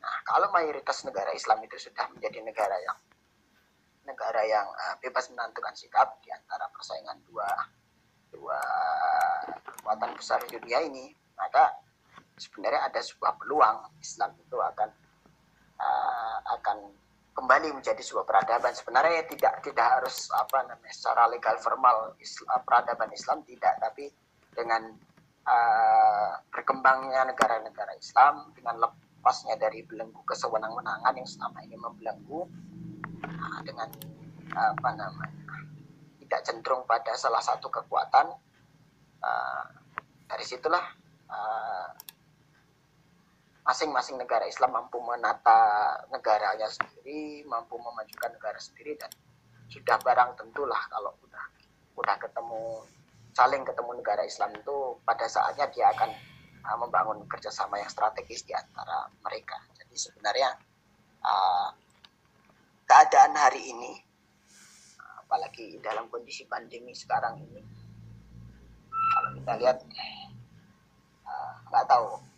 [0.00, 2.98] Nah, kalau mayoritas negara Islam itu sudah menjadi negara yang
[4.08, 7.46] negara yang uh, bebas menentukan sikap di antara persaingan dua
[8.32, 8.60] dua
[9.62, 11.76] kekuatan besar dunia ini, maka
[12.40, 14.90] sebenarnya ada sebuah peluang Islam itu akan
[15.78, 16.78] uh, akan
[17.40, 18.76] kembali menjadi sebuah peradaban.
[18.76, 24.12] Sebenarnya tidak tidak harus apa namanya secara legal formal Islam, peradaban Islam tidak, tapi
[24.52, 24.92] dengan
[25.48, 32.44] uh, berkembangnya negara-negara Islam dengan lepasnya dari belenggu kesewenang-wenangan yang selama ini membelenggu
[33.24, 33.88] uh, dengan
[34.52, 35.40] uh, apa namanya
[36.20, 38.36] tidak cenderung pada salah satu kekuatan
[39.24, 39.64] uh,
[40.28, 40.84] dari situlah
[43.70, 49.06] masing-masing negara Islam mampu menata negaranya sendiri, mampu memajukan negara sendiri dan
[49.70, 51.44] sudah barang tentulah kalau udah
[51.94, 52.82] udah ketemu
[53.30, 56.10] saling ketemu negara Islam itu pada saatnya dia akan
[56.66, 59.62] uh, membangun kerjasama yang strategis di antara mereka.
[59.78, 60.50] Jadi sebenarnya
[61.22, 61.70] uh,
[62.90, 64.02] keadaan hari ini,
[65.22, 67.62] apalagi dalam kondisi pandemi sekarang ini,
[69.14, 69.78] kalau kita lihat
[71.70, 72.29] nggak uh, tahu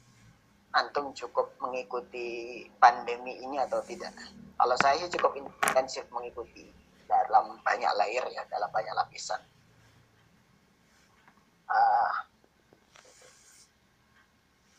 [0.73, 4.13] antum cukup mengikuti pandemi ini atau tidak.
[4.57, 6.69] Kalau saya cukup intensif mengikuti
[7.05, 9.41] dalam banyak layer ya, dalam banyak lapisan
[11.73, 12.13] uh,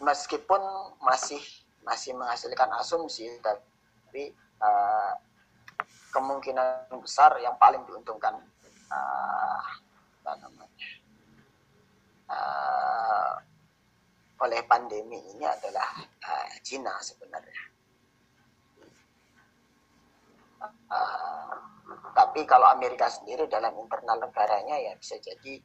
[0.04, 0.62] meskipun
[1.02, 1.42] masih
[1.84, 5.14] masih menghasilkan asumsi tapi uh,
[6.14, 8.40] kemungkinan besar yang paling diuntungkan
[8.88, 9.62] uh,
[10.24, 10.90] apa namanya
[12.32, 13.33] uh,
[14.44, 17.64] oleh pandemi ini adalah uh, Cina sebenarnya.
[20.64, 21.56] Uh,
[22.12, 25.60] tapi kalau Amerika sendiri dalam internal negaranya ya bisa jadi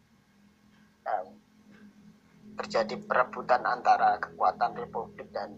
[1.07, 1.29] um,
[2.59, 5.55] terjadi perebutan antara kekuatan Republik dan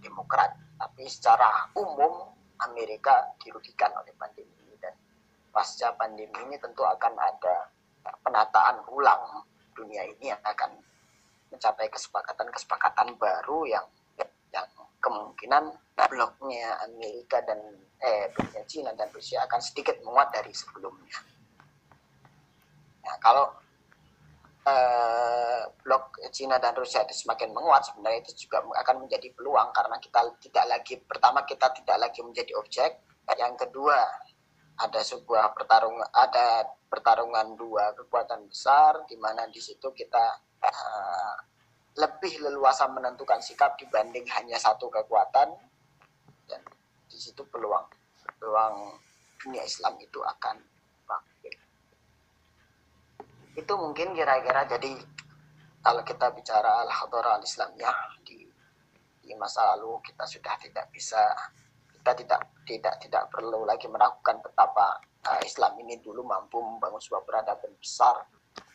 [0.00, 0.52] Demokrat.
[0.76, 4.92] Tapi secara umum Amerika dirugikan oleh pandemi ini dan
[5.48, 7.72] pasca pandemi ini tentu akan ada
[8.20, 10.76] penataan ulang dunia ini yang akan
[11.54, 13.86] mencapai kesepakatan-kesepakatan baru yang
[14.50, 14.66] yang
[14.98, 17.58] kemungkinan bloknya Amerika dan
[18.02, 21.18] eh bloknya Cina dan Rusia akan sedikit menguat dari sebelumnya.
[23.04, 23.46] Nah, kalau
[26.34, 30.64] Cina dan Rusia itu semakin menguat sebenarnya itu juga akan menjadi peluang karena kita tidak
[30.66, 32.90] lagi pertama kita tidak lagi menjadi objek
[33.38, 34.02] yang kedua
[34.74, 41.36] ada sebuah pertarungan ada pertarungan dua kekuatan besar di mana di situ kita uh,
[41.94, 45.54] lebih leluasa menentukan sikap dibanding hanya satu kekuatan
[46.50, 46.60] dan
[47.06, 47.86] di situ peluang
[48.40, 48.98] peluang
[49.38, 50.56] dunia Islam itu akan
[51.06, 51.56] bangkit.
[53.54, 54.66] Itu mungkin kira-kira.
[54.66, 54.98] Jadi
[55.84, 58.42] kalau kita bicara al-hadara al-islamiyah di
[59.24, 61.20] di masa lalu kita sudah tidak bisa
[61.92, 67.24] kita tidak tidak tidak perlu lagi meragukan betapa uh, Islam ini dulu mampu membangun sebuah
[67.24, 68.24] peradaban besar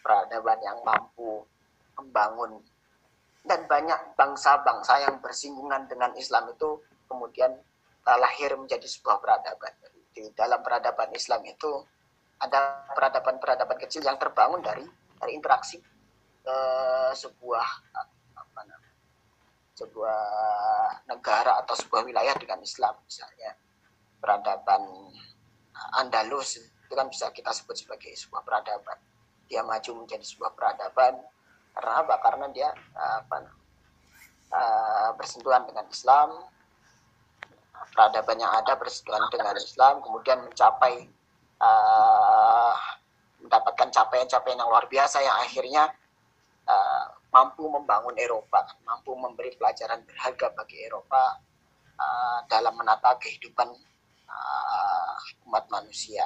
[0.01, 1.45] peradaban yang mampu
[1.99, 2.63] membangun.
[3.39, 7.51] Dan banyak bangsa-bangsa yang bersinggungan dengan Islam itu kemudian
[8.05, 9.73] uh, lahir menjadi sebuah peradaban.
[10.13, 11.69] Di dalam peradaban Islam itu
[12.39, 14.83] ada peradaban-peradaban kecil yang terbangun dari
[15.19, 15.79] dari interaksi
[16.47, 18.99] uh, sebuah apa namanya
[19.75, 20.23] sebuah
[21.07, 23.55] negara atau sebuah wilayah dengan Islam misalnya.
[24.19, 24.83] Peradaban
[25.95, 28.99] Andalus itu kan bisa kita sebut sebagai sebuah peradaban.
[29.47, 31.23] Dia maju menjadi sebuah peradaban
[31.73, 33.37] karena karena dia apa
[34.51, 36.29] uh, bersentuhan dengan Islam
[37.95, 41.07] peradaban yang ada bersentuhan dengan Islam kemudian mencapai
[41.61, 42.75] uh,
[43.39, 45.83] mendapatkan capaian-capaian yang luar biasa yang akhirnya
[46.67, 51.37] uh, mampu membangun Eropa, mampu memberi pelajaran berharga bagi Eropa
[51.97, 53.69] uh, dalam menata kehidupan
[54.27, 55.15] uh,
[55.49, 56.25] umat manusia.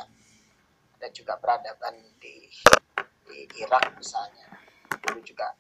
[0.98, 2.48] Ada juga peradaban di,
[3.28, 4.53] di Irak misalnya,
[5.00, 5.54] dulu juga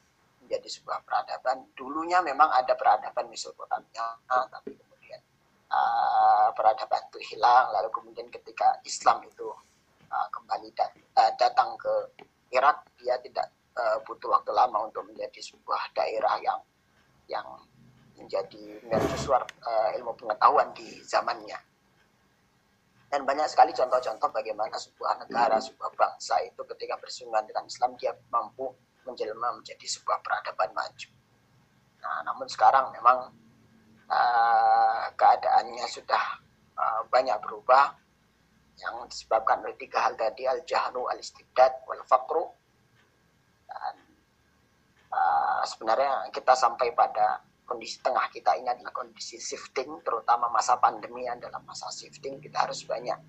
[0.43, 1.72] menjadi sebuah peradaban.
[1.74, 5.22] Dulunya memang ada peradaban Mesopotamia, tapi kemudian
[5.72, 7.72] uh, peradaban itu hilang.
[7.72, 9.48] Lalu kemudian ketika Islam itu
[10.12, 11.93] uh, kembali dat uh, datang ke
[12.54, 16.60] Irak, dia tidak uh, butuh waktu lama untuk menjadi sebuah daerah yang
[17.32, 17.48] yang
[18.19, 21.58] menjadi mercusuar uh, ilmu pengetahuan di zamannya.
[23.13, 28.10] Dan banyak sekali contoh-contoh bagaimana sebuah negara, sebuah bangsa itu ketika bersinggungan dengan Islam dia
[28.34, 28.74] mampu
[29.06, 31.10] menjelma menjadi sebuah peradaban maju.
[32.04, 33.32] Nah, namun sekarang memang
[34.12, 36.24] uh, keadaannya sudah
[36.76, 37.96] uh, banyak berubah
[38.82, 42.44] yang disebabkan oleh tiga hal tadi al-jahnu al-istibdad wal faqru
[43.70, 43.96] dan
[45.13, 51.26] uh, sebenarnya kita sampai pada kondisi tengah kita ini adalah kondisi shifting, terutama masa pandemi
[51.26, 52.44] adalah masa shifting.
[52.44, 53.20] Kita harus banyak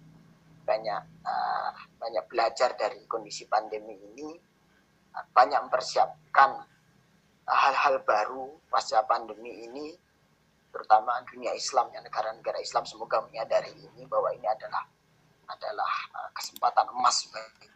[0.64, 4.34] banyak uh, banyak belajar dari kondisi pandemi ini,
[5.34, 6.64] banyak mempersiapkan
[7.44, 9.94] hal-hal baru pasca pandemi ini,
[10.74, 14.82] terutama dunia Islam yang negara-negara Islam semoga menyadari ini bahwa ini adalah
[15.44, 17.68] adalah uh, kesempatan emas bagi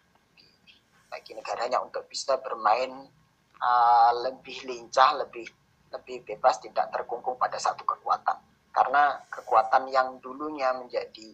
[1.09, 2.91] bagi negaranya untuk bisa bermain
[3.61, 5.47] uh, lebih lincah, lebih
[5.89, 8.37] lebih bebas, tidak terkungkung pada satu kekuatan.
[8.73, 11.33] Karena kekuatan yang dulunya menjadi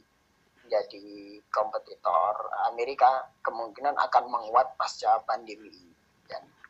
[0.64, 2.34] menjadi kompetitor
[2.72, 5.70] Amerika kemungkinan akan menguat pasca pandemi.
[5.70, 5.93] Dan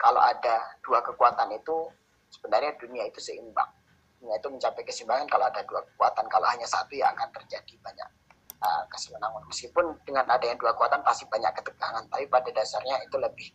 [0.00, 1.90] kalau ada dua kekuatan itu
[2.30, 3.70] sebenarnya dunia itu seimbang.
[4.18, 6.24] Dunia itu mencapai keseimbangan kalau ada dua kekuatan.
[6.28, 8.08] Kalau hanya satu ya akan terjadi banyak
[8.64, 13.48] uh, kesenangan meskipun dengan adanya dua kekuatan pasti banyak ketegangan tapi pada dasarnya itu lebih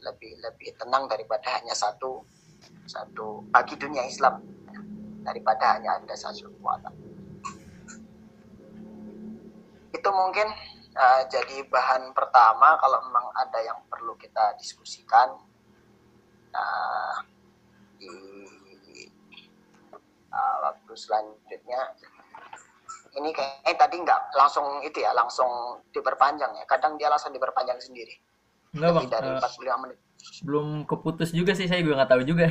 [0.00, 2.24] lebih lebih tenang daripada hanya satu
[2.84, 4.42] satu bagi dunia Islam
[5.22, 6.94] daripada hanya ada satu kekuatan
[9.90, 10.48] itu mungkin
[10.96, 15.36] uh, jadi bahan pertama kalau memang ada yang perlu kita diskusikan
[16.54, 17.16] uh,
[18.00, 18.10] di
[20.32, 21.80] uh, waktu selanjutnya
[23.18, 26.64] ini kayaknya tadi nggak langsung itu ya langsung diperpanjang ya.
[26.70, 28.14] Kadang dia langsung diperpanjang sendiri.
[28.70, 29.06] Enggak bang.
[29.10, 29.98] dari uh, eh, 45 menit.
[30.44, 32.46] belum keputus juga sih saya juga nggak tahu juga.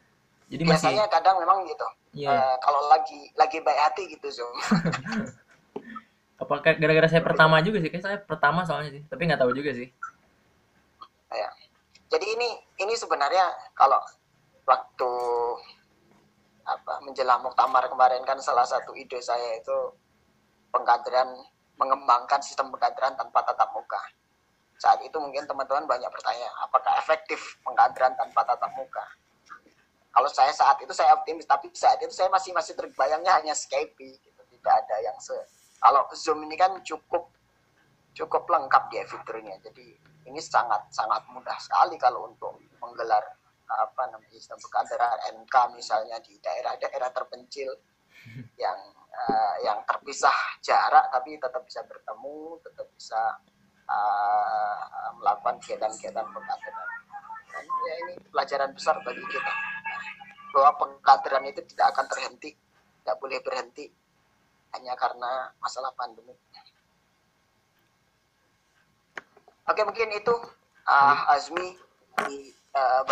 [0.52, 1.14] Jadi biasanya masih...
[1.16, 1.86] kadang memang gitu.
[2.12, 2.28] Yeah.
[2.28, 2.44] Iya.
[2.44, 4.52] uh, kalau lagi lagi baik hati gitu zoom
[6.42, 7.88] apakah gara-gara saya pertama juga sih?
[7.88, 9.88] Kayak saya pertama soalnya sih tapi nggak tahu juga sih.
[11.32, 11.48] Ya
[12.12, 12.48] jadi ini
[12.82, 13.46] ini sebenarnya
[13.78, 13.98] kalau
[14.66, 15.12] waktu
[16.62, 19.78] apa menjelang muktamar kemarin kan salah satu ide saya itu
[20.70, 21.34] pengkaderan
[21.74, 23.98] mengembangkan sistem pengkaderan tanpa tatap muka.
[24.78, 29.02] Saat itu mungkin teman-teman banyak bertanya, apakah efektif pengkaderan tanpa tatap muka?
[30.12, 33.96] Kalau saya saat itu saya optimis, tapi saat itu saya masih masih terbayangnya hanya Skype,
[33.98, 34.42] gitu.
[34.58, 35.34] tidak ada yang se.
[35.82, 37.26] Kalau Zoom ini kan cukup
[38.14, 42.61] cukup lengkap ya fiturnya, jadi ini sangat sangat mudah sekali kalau untuk
[42.92, 43.24] menggelar
[43.72, 47.72] apa namanya sistem NK misalnya di daerah-daerah terpencil
[48.62, 48.78] yang
[49.08, 53.40] uh, yang terpisah jarak tapi tetap bisa bertemu, tetap bisa
[53.88, 56.88] uh, melakukan kegiatan-kegiatan pengkaderan.
[57.48, 59.52] Dan sebenarnya ini pelajaran besar bagi kita
[60.52, 62.52] bahwa pengkaderan itu tidak akan terhenti
[63.02, 63.88] tidak boleh berhenti
[64.76, 66.36] hanya karena masalah pandemi
[69.66, 70.34] oke mungkin itu
[70.86, 71.74] uh, Azmi
[72.28, 73.02] di uh,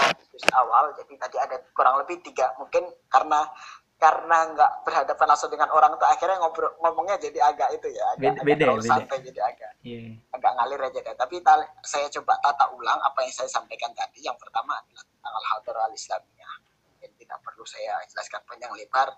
[0.57, 3.45] awal jadi tadi ada kurang lebih tiga mungkin karena
[4.01, 8.41] karena nggak berhadapan langsung dengan orang tuh akhirnya ngobrol ngomongnya jadi agak itu ya agak,
[8.41, 8.89] beda, agak beda.
[8.89, 10.17] santai jadi agak yeah.
[10.33, 11.15] agak ngalir aja deh.
[11.21, 11.37] Tapi
[11.85, 14.25] saya coba tata ulang apa yang saya sampaikan tadi.
[14.25, 15.45] Yang pertama adalah tentang al
[15.85, 16.55] al islamiyah.
[17.05, 19.13] Yang tidak perlu saya jelaskan panjang lebar.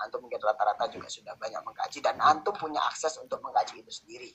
[0.00, 4.30] Antum mungkin rata-rata juga sudah banyak mengkaji dan antum punya akses untuk mengkaji itu sendiri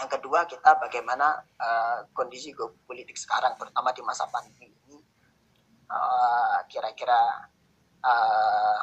[0.00, 2.56] yang kedua kita bagaimana uh, kondisi
[2.88, 4.96] politik sekarang terutama di masa pandemi ini.
[5.90, 7.50] Uh, kira-kira
[8.00, 8.80] uh,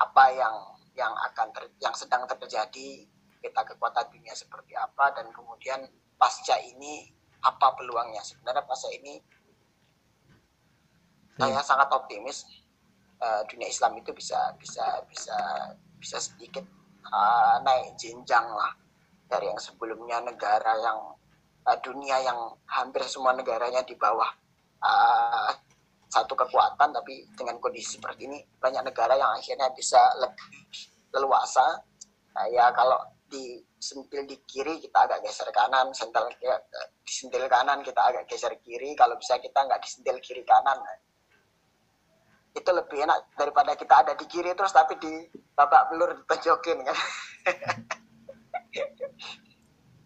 [0.00, 0.56] apa yang
[0.96, 3.04] yang akan ter, yang sedang terjadi
[3.44, 5.84] kita kekuatan dunia seperti apa dan kemudian
[6.16, 7.12] pasca ini
[7.44, 8.24] apa peluangnya.
[8.24, 10.40] Sebenarnya pasca ini hmm.
[11.36, 12.48] saya sangat optimis
[13.20, 15.36] uh, dunia Islam itu bisa bisa bisa
[16.00, 16.64] bisa sedikit
[17.12, 18.85] uh, naik jenjang lah
[19.26, 20.98] dari yang sebelumnya negara yang
[21.66, 22.38] uh, dunia yang
[22.70, 24.30] hampir semua negaranya di bawah
[24.82, 25.50] uh,
[26.06, 30.48] satu kekuatan tapi dengan kondisi seperti ini banyak negara yang akhirnya bisa lebih
[31.12, 31.82] leluasa.
[32.36, 32.96] Nah, ya kalau
[33.26, 36.54] disentil di kiri kita agak geser kanan sentil ya,
[37.02, 38.94] disentil kanan kita agak geser kiri.
[38.94, 40.96] Kalau bisa kita nggak disentil kiri kanan nah,
[42.56, 45.12] itu lebih enak daripada kita ada di kiri terus tapi di
[45.52, 46.96] babak belur ditonjokin kan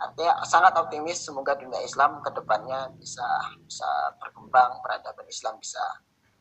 [0.00, 3.26] artinya sangat optimis semoga dunia Islam ke depannya bisa
[3.60, 5.82] bisa berkembang peradaban Islam bisa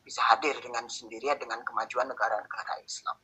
[0.00, 3.16] bisa hadir dengan sendirinya dengan kemajuan negara-negara Islam.